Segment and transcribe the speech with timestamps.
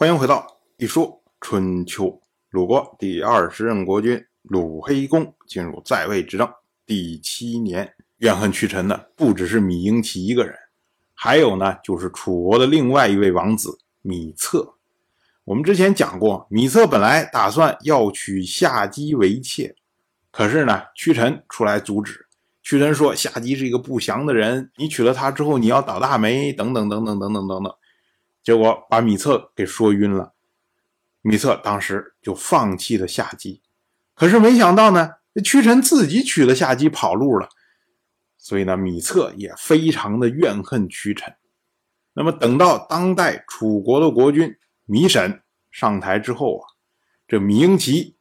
[0.00, 0.46] 欢迎回到
[0.82, 2.06] 《一说春秋》。
[2.48, 6.50] 鲁国第二十任国君鲁黑公进入在位执政
[6.86, 10.54] 第七年，怨恨屈臣的不只是芈婴齐一个人，
[11.12, 14.72] 还有呢，就是楚国的另外一位王子芈策。
[15.44, 19.76] 我们之前讲过，芈策本来打算要娶夏姬为妾，
[20.30, 22.26] 可是呢，屈臣出来阻止。
[22.62, 27.74] 屈臣说：“夏姬是一个不祥的人，你娶了她之后，你要倒大霉，等等等等等等等等。”
[28.42, 30.32] 结果把米策给说晕了，
[31.20, 33.62] 米策当时就放弃了下姬。
[34.14, 35.10] 可是没想到呢，
[35.44, 37.48] 屈臣自己娶了下姬跑路了，
[38.38, 41.34] 所以呢，米策也非常的怨恨屈臣。
[42.14, 46.64] 那么等到当代楚国的国君米沈上台之后啊，
[47.28, 48.16] 这米婴齐、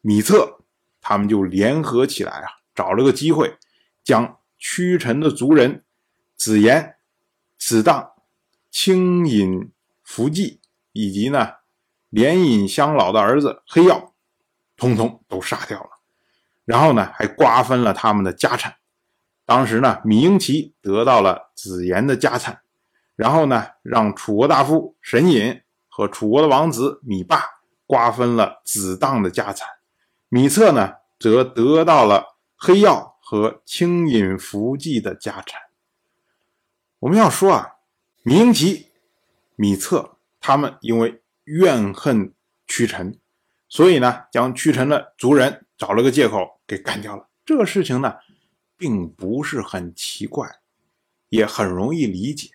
[0.00, 0.64] 米策
[1.00, 3.56] 他们就联合起来啊，找了个机会，
[4.02, 5.84] 将屈臣的族人
[6.36, 6.96] 子言、
[7.58, 8.10] 子当。
[8.70, 9.72] 清尹
[10.04, 10.60] 福季
[10.92, 11.54] 以及呢
[12.08, 14.12] 连尹乡老的儿子黑曜，
[14.76, 15.90] 通通都杀掉了，
[16.64, 18.76] 然后呢还瓜分了他们的家产。
[19.44, 22.60] 当时呢，芈婴齐得到了子延的家产，
[23.16, 27.42] 然后呢让楚国大夫沈尹和楚国的王子芈霸
[27.86, 29.68] 瓜分了子当的家产，
[30.30, 35.60] 芈策呢则得到了黑曜和清尹福季的家产。
[37.00, 37.72] 我们要说啊。
[38.22, 38.88] 芈婴齐、
[39.56, 42.34] 芈策他们因为怨恨
[42.66, 43.18] 屈臣，
[43.66, 47.28] 所以呢，将屈臣的族人找了个借口给干掉了。
[47.46, 48.16] 这个事情呢，
[48.76, 50.46] 并不是很奇怪，
[51.30, 52.50] 也很容易理解。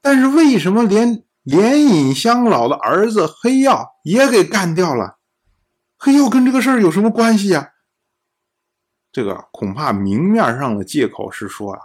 [0.00, 5.18] 但是为什么连连尹乡老的儿子黑曜也给干掉了？
[5.98, 7.72] 黑曜跟这个事儿有什么关系呀？
[9.10, 11.80] 这个恐怕明面上的借口是说啊，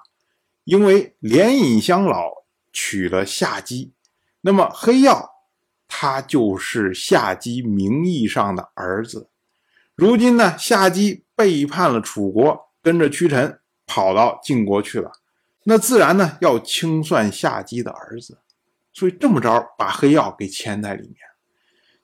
[0.65, 2.37] 因为连尹乡老。
[2.79, 3.91] 娶了夏姬，
[4.41, 5.31] 那么黑曜
[5.87, 9.31] 他就是夏姬名义上的儿子。
[9.95, 15.11] 如今呢，夏姬背叛了楚国，跟着屈臣跑到晋国去了，
[15.63, 18.37] 那自然呢要清算夏姬的儿子，
[18.93, 21.17] 所以这么着把黑曜给牵在里面。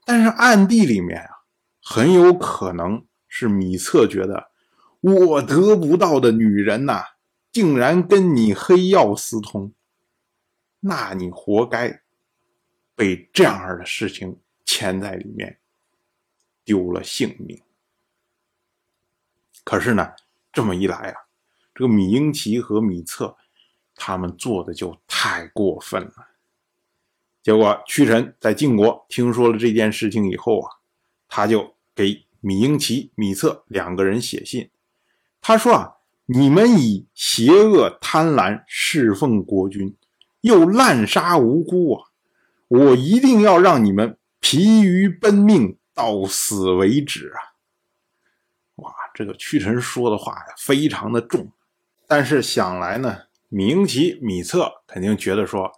[0.03, 1.29] 但是暗地里面啊，
[1.83, 4.50] 很有可能是芈策觉得
[5.01, 7.03] 我得不到的女人呐，
[7.51, 9.72] 竟然跟你黑曜私通。
[10.85, 12.01] 那你活该
[12.94, 15.57] 被这样的事情牵在里面，
[16.66, 17.61] 丢了性命。
[19.63, 20.11] 可是呢，
[20.51, 21.21] 这么一来啊，
[21.73, 23.38] 这个芈婴齐和芈策
[23.95, 26.27] 他们做的就太过分了。
[27.41, 30.69] 结果屈臣在晋国听说了这件事情以后啊，
[31.29, 34.69] 他就给芈婴齐、芈策两个人写信，
[35.39, 35.95] 他说啊
[36.27, 39.95] ：“你们以邪恶贪婪侍奉国君。”
[40.44, 42.09] 又滥杀无辜啊！
[42.68, 47.56] 我一定要让你们疲于奔命，到死为止啊！
[48.76, 51.50] 哇，这个屈臣说的话呀，非常的重。
[52.08, 55.72] 但是想来呢，明奇、米、策肯定觉得说，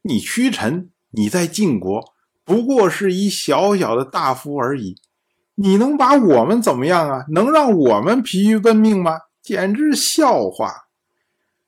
[0.00, 2.14] 你屈臣，你在晋国
[2.44, 4.96] 不过是一小小的大夫而已，
[5.56, 7.26] 你能把我们怎么样啊？
[7.32, 9.20] 能让我们疲于奔命吗？
[9.42, 10.88] 简直笑话！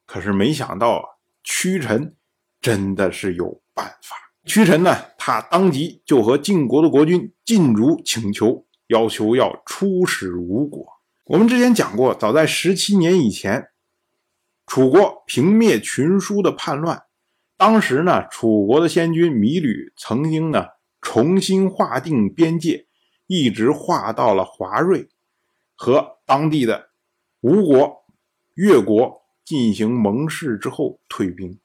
[0.06, 1.04] 可是没想到啊，
[1.44, 2.16] 屈臣。
[2.60, 4.16] 真的是有办法。
[4.44, 10.86] 屈臣呢，他当即就和晋国的国君晋如请求，要求要出使吴国。
[11.26, 13.68] 我们之前讲过，早在十七年以前，
[14.66, 17.04] 楚国平灭群书的叛乱，
[17.56, 20.66] 当时呢，楚国的先君芈吕曾经呢
[21.00, 22.86] 重新划定边界，
[23.26, 25.08] 一直划到了华瑞，
[25.76, 26.90] 和当地的
[27.42, 28.04] 吴国、
[28.54, 31.58] 越国进行盟誓之后退兵。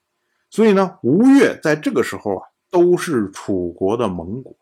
[0.55, 4.55] 所以呢，吴越在这个时候啊，都是楚国的盟国，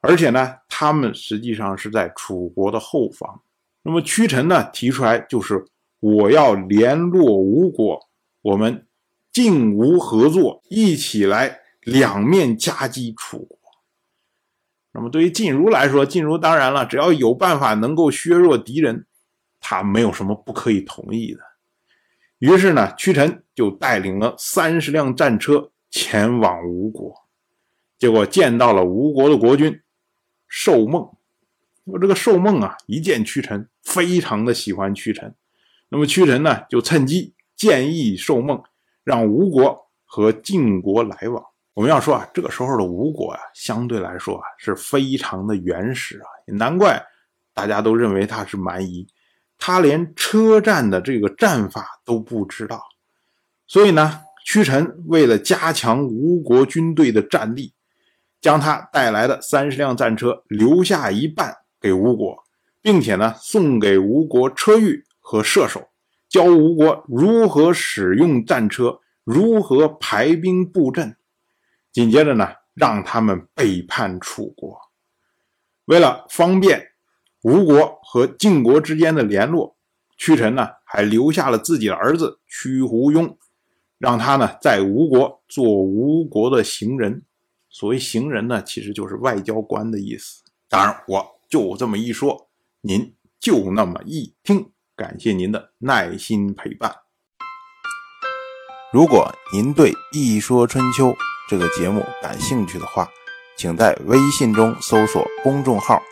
[0.00, 3.42] 而且呢，他们实际上是在楚国的后方。
[3.82, 5.62] 那么屈臣呢提出来，就是
[6.00, 8.00] 我要联络吴国，
[8.40, 8.86] 我们
[9.30, 13.58] 晋吴合作，一起来两面夹击楚国。
[14.92, 19.04] 那么对于晋如来说，晋如当然了，只要有办法能够削弱敌人，
[19.60, 21.51] 他没有什么不可以同意的。
[22.42, 27.14] 于是呢，屈臣就带领了三十辆战车前往吴国，
[27.96, 29.80] 结果见到了吴国的国君
[30.48, 31.08] 寿梦。
[31.84, 35.32] 我这个寿梦啊，一见屈臣，非常的喜欢屈臣。
[35.88, 38.60] 那么屈臣呢，就趁机建议寿梦
[39.04, 41.44] 让吴国和晋国来往。
[41.74, 47.00] 我们要说啊，这个时候的吴国啊，相对来说啊，是非常的原始啊，也难怪
[47.54, 49.06] 大家都认为他是蛮夷。
[49.64, 52.82] 他连车站的这个战法都不知道，
[53.68, 57.72] 所以呢，屈臣为了加强吴国军队的战力，
[58.40, 62.42] 将他带来的三十辆战车留下一半给吴国，
[62.80, 65.90] 并且呢送给吴国车御和射手，
[66.28, 71.14] 教吴国如何使用战车，如何排兵布阵。
[71.92, 74.76] 紧接着呢，让他们背叛楚国。
[75.84, 76.91] 为了方便
[77.42, 79.76] 吴国和晋国之间的联络，
[80.16, 83.36] 屈臣呢还留下了自己的儿子屈胡庸，
[83.98, 87.24] 让他呢在吴国做吴国的行人。
[87.68, 90.42] 所谓行人呢，其实就是外交官的意思。
[90.68, 92.48] 当然，我就这么一说，
[92.82, 94.70] 您就那么一听。
[94.94, 96.94] 感谢您的耐心陪伴。
[98.92, 101.06] 如果您对《一说春秋》
[101.48, 103.08] 这个节目感兴趣的话，
[103.56, 106.00] 请在微信中搜索公众号“